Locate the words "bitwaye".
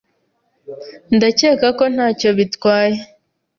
2.37-2.97